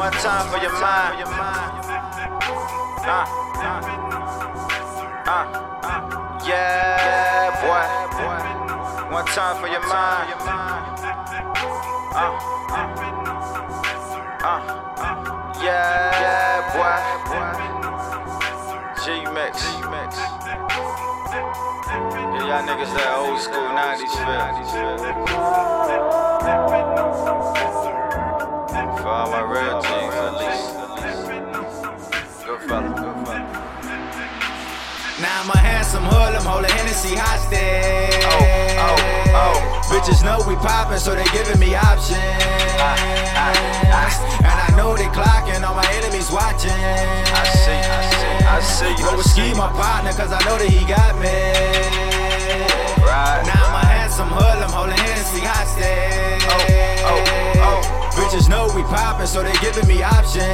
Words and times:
One 0.00 0.12
time 0.12 0.48
for 0.48 0.56
your 0.56 0.72
mind. 0.80 1.20
Uh, 3.04 3.24
uh, 3.60 3.84
uh, 5.28 5.44
yeah, 6.42 7.52
boy. 7.60 7.84
One 9.12 9.26
time 9.26 9.60
for 9.60 9.68
your 9.68 9.84
mind. 9.86 10.32
Uh, 12.16 12.32
uh, 14.42 14.60
yeah, 15.62 16.64
boy. 16.72 16.96
G 19.04 19.04
Mix. 19.34 19.54
Yeah, 22.32 22.48
y'all 22.48 22.64
niggas 22.64 22.92
that 22.96 23.12
old 23.18 23.38
school 23.38 23.68
90s 23.76 24.16
feel. 27.76 27.89
For 29.10 29.18
all 29.18 29.26
my 29.26 29.42
real 29.42 29.82
G's, 29.82 29.90
at 29.90 30.38
least. 30.38 30.70
Good 32.46 32.62
fella, 32.70 32.94
good 32.94 33.18
fella. 33.26 33.42
Now 35.18 35.42
I'm 35.42 35.50
a 35.50 35.58
handsome 35.58 36.06
hoodlum, 36.06 36.46
holding 36.46 36.70
Hennessy 36.70 37.18
hostage. 37.18 38.22
Oh, 38.22 38.38
oh, 38.86 39.34
oh. 39.34 39.58
Bitches 39.90 40.22
know 40.22 40.38
we 40.46 40.54
poppin', 40.62 41.02
so 41.02 41.16
they 41.18 41.26
giving 41.34 41.58
me 41.58 41.74
options. 41.74 42.22
And 44.46 44.56
I 44.62 44.70
know 44.78 44.94
they 44.94 45.10
clocking, 45.10 45.66
all 45.66 45.74
my 45.74 45.90
enemies 45.90 46.30
watching. 46.30 46.70
I 46.70 47.42
see, 47.66 47.82
I 47.82 48.06
see, 48.14 48.46
I 48.46 48.62
see. 48.62 48.94
Go 49.02 49.10
I 49.10 49.18
with 49.18 49.26
see. 49.26 49.50
ski 49.50 49.58
my 49.58 49.74
partner, 49.74 50.12
cause 50.14 50.30
I 50.30 50.38
know 50.46 50.54
that 50.54 50.70
he 50.70 50.86
got 50.86 51.18
me. 51.18 51.34
Right. 53.02 53.42
Now 53.42 53.58
I'm 53.58 53.74
a 53.74 53.86
handsome 53.90 54.30
hoodlum, 54.30 54.70
holding 54.70 54.94
Hennessy 55.02 55.42
hostage. 55.42 55.89
We 58.82 58.88
poppin', 58.88 59.26
so 59.26 59.42
they 59.42 59.52
giving 59.60 59.86
me 59.88 60.02
options. 60.02 60.44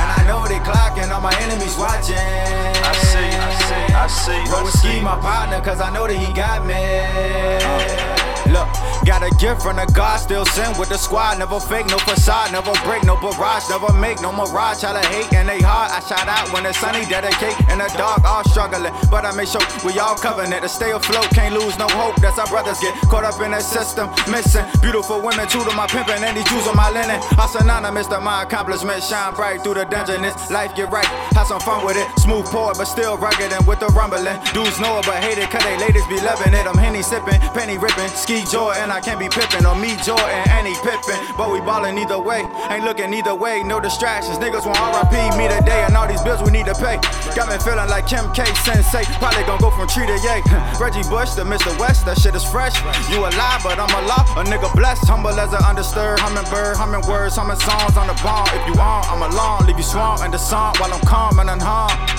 And 0.00 0.08
I 0.18 0.24
know 0.26 0.46
they 0.46 0.58
clocking, 0.58 1.10
all 1.12 1.20
my 1.20 1.34
enemies 1.40 1.76
watching. 1.76 2.16
I 2.16 2.92
see, 2.94 3.18
I 3.18 3.50
see, 3.68 3.94
I 3.94 4.06
see. 4.06 4.50
Roll 4.50 4.60
I 4.60 4.64
with 4.64 4.78
ski 4.78 4.92
see. 4.94 5.00
my 5.00 5.18
partner, 5.20 5.60
cause 5.60 5.80
I 5.80 5.92
know 5.92 6.06
that 6.06 6.16
he 6.16 6.32
got 6.32 6.64
me. 6.66 8.19
Look, 8.50 8.66
got 9.06 9.22
a 9.22 9.30
gift 9.38 9.62
from 9.62 9.76
the 9.76 9.86
God, 9.94 10.18
still 10.18 10.44
sin 10.44 10.74
with 10.78 10.88
the 10.88 10.98
squad. 10.98 11.38
Never 11.38 11.60
fake, 11.60 11.86
no 11.86 11.98
facade, 11.98 12.50
never 12.50 12.74
break, 12.82 13.04
no 13.04 13.14
barrage, 13.14 13.70
never 13.70 13.92
make 13.94 14.20
no 14.20 14.32
mirage. 14.32 14.80
Try 14.82 14.92
to 14.92 15.06
hate 15.06 15.32
and 15.32 15.48
they 15.48 15.62
hard. 15.62 15.94
I 15.94 16.00
shout 16.02 16.26
out 16.26 16.50
when 16.52 16.66
it's 16.66 16.78
sunny, 16.78 17.06
dedicate 17.06 17.54
in 17.70 17.78
the 17.78 17.86
dark, 17.94 18.24
all 18.26 18.42
struggling. 18.50 18.92
But 19.10 19.24
I 19.24 19.30
make 19.38 19.46
sure 19.46 19.62
we 19.86 19.98
all 20.02 20.16
covenant 20.18 20.62
to 20.62 20.68
stay 20.68 20.90
afloat. 20.90 21.30
Can't 21.30 21.54
lose 21.54 21.78
no 21.78 21.86
hope. 21.94 22.16
That's 22.18 22.38
our 22.38 22.46
brothers 22.50 22.80
get 22.80 22.94
caught 23.06 23.24
up 23.24 23.40
in 23.40 23.52
the 23.52 23.60
system, 23.60 24.10
missing 24.26 24.66
beautiful 24.82 25.22
women. 25.22 25.46
Two 25.46 25.62
to 25.62 25.72
my 25.78 25.86
pimpin' 25.86 26.18
and 26.26 26.36
these 26.36 26.48
jewels 26.50 26.66
on 26.66 26.74
my 26.74 26.90
linen. 26.90 27.22
I'm 27.38 27.48
synonymous 27.48 28.08
to 28.08 28.18
my 28.20 28.42
accomplishments. 28.42 29.06
Shine 29.08 29.34
bright 29.34 29.62
through 29.62 29.74
the 29.74 29.86
dungeonness. 29.86 30.50
Life 30.50 30.74
get 30.74 30.90
right, 30.90 31.06
have 31.38 31.46
some 31.46 31.60
fun 31.60 31.86
with 31.86 31.96
it. 31.96 32.06
Smooth 32.18 32.46
pour, 32.50 32.74
but 32.74 32.90
still 32.90 33.16
rugged 33.16 33.52
and 33.54 33.62
with 33.66 33.78
the 33.78 33.86
rumbling. 33.94 34.38
Dudes 34.52 34.80
know 34.82 34.98
it, 34.98 35.06
but 35.06 35.22
hate 35.22 35.38
it, 35.38 35.48
cause 35.50 35.62
they 35.62 35.78
ladies 35.78 36.06
be 36.10 36.18
loving 36.20 36.52
it. 36.52 36.66
I'm 36.66 36.76
henny 36.76 37.02
sipping, 37.02 37.38
penny 37.54 37.78
ripping, 37.78 38.10
ski 38.18 38.39
Jordan. 38.44 38.90
I 38.90 39.00
can't 39.00 39.18
be 39.18 39.28
pippin' 39.28 39.66
or 39.66 39.74
me 39.74 39.96
Jordan, 40.02 40.42
and 40.54 40.66
he 40.66 40.74
pippin'. 40.84 41.18
But 41.36 41.50
we 41.50 41.60
ballin' 41.60 41.98
either 41.98 42.18
way, 42.18 42.46
ain't 42.70 42.84
looking 42.84 43.12
either 43.14 43.34
way. 43.34 43.62
No 43.62 43.80
distractions, 43.80 44.38
niggas 44.38 44.66
want 44.66 44.78
RIP 44.78 45.36
me 45.36 45.48
today, 45.48 45.84
and 45.86 45.96
all 45.96 46.06
these 46.06 46.22
bills 46.22 46.42
we 46.42 46.50
need 46.50 46.66
to 46.66 46.74
pay. 46.74 46.96
Got 47.34 47.48
me 47.48 47.58
feeling 47.58 47.88
like 47.88 48.06
Kim 48.06 48.30
K. 48.32 48.44
Sensei. 48.66 49.04
Probably 49.18 49.44
gon' 49.44 49.60
go 49.60 49.70
from 49.70 49.88
tree 49.88 50.06
to 50.06 50.18
yay. 50.20 50.42
Reggie 50.80 51.06
Bush 51.08 51.34
to 51.38 51.44
Mr. 51.44 51.72
West, 51.78 52.06
that 52.06 52.18
shit 52.18 52.34
is 52.34 52.44
fresh. 52.44 52.76
You 53.10 53.24
alive, 53.24 53.60
but 53.62 53.78
I'm 53.78 53.92
a 53.92 54.02
law, 54.06 54.24
a 54.36 54.44
nigga 54.44 54.72
blessed. 54.74 55.06
Humble 55.06 55.38
as 55.38 55.52
an 55.52 55.62
undisturbed 55.64 56.20
hummingbird, 56.20 56.76
humming 56.76 57.06
words, 57.08 57.36
humming 57.36 57.60
songs 57.60 57.96
on 57.96 58.06
the 58.06 58.16
bomb. 58.22 58.48
If 58.52 58.66
you 58.68 58.74
on, 58.80 59.04
I'm 59.08 59.22
alone, 59.22 59.66
leave 59.66 59.78
you 59.78 59.84
swamp 59.84 60.24
in 60.24 60.30
the 60.30 60.38
song 60.38 60.74
while 60.78 60.92
I'm 60.92 61.00
calm 61.06 61.38
and 61.38 61.48
unharmed 61.48 62.09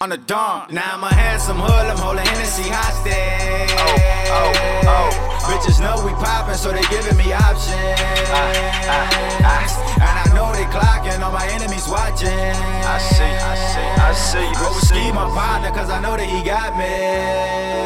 on 0.00 0.10
the 0.10 0.16
dawn. 0.16 0.66
Now 0.70 0.94
I'm 0.94 1.04
a 1.04 1.12
handsome 1.12 1.58
hood, 1.58 1.86
I'm 1.86 1.98
holding 1.98 2.24
Hennessy 2.26 2.68
hostage. 2.68 3.74
Oh, 3.78 3.92
oh, 4.32 4.88
oh. 4.88 5.10
Bitches 5.44 5.80
know 5.80 6.00
we 6.04 6.12
poppin', 6.16 6.56
so 6.56 6.72
they 6.72 6.82
giving 6.88 7.16
me 7.16 7.32
options. 7.32 8.00
Ah, 8.32 8.52
ah, 8.88 9.44
ah. 9.44 9.84
And 10.00 10.14
I 10.22 10.26
know 10.34 10.48
they 10.56 10.64
clocking, 10.72 11.20
all 11.20 11.32
my 11.32 11.46
enemies 11.52 11.86
watching. 11.88 12.28
I 12.28 12.98
see, 12.98 13.24
I 13.24 13.54
see, 13.54 13.88
I 14.00 14.12
see, 14.14 14.48
Go 14.58 14.72
with 14.74 14.84
ski 14.84 15.12
my 15.12 15.28
partner, 15.30 15.70
cause 15.70 15.90
I 15.90 16.00
know 16.00 16.16
that 16.16 16.26
he 16.26 16.42
got 16.42 16.76
me. 16.78 17.83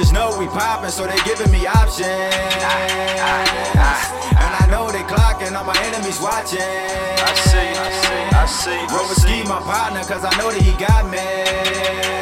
Bitches 0.00 0.14
know 0.14 0.34
we 0.38 0.46
poppin', 0.46 0.90
so 0.90 1.06
they 1.06 1.16
giving 1.24 1.50
me 1.52 1.66
options. 1.66 2.08
And 2.08 2.40
I 4.40 4.66
know 4.70 4.90
they 4.90 5.02
clockin', 5.02 5.54
all 5.54 5.64
my 5.64 5.76
enemies 5.84 6.18
watchin'. 6.20 6.58
I 6.58 7.34
see, 7.34 7.58
I 7.58 7.90
see, 8.00 8.24
I 8.34 8.46
see. 8.46 8.94
Roll 8.94 9.04
ski 9.14 9.42
my 9.44 9.60
partner, 9.60 10.02
cause 10.04 10.24
I 10.24 10.30
know 10.38 10.50
that 10.50 10.62
he 10.62 10.72
got 10.72 11.04
me. 11.10 12.19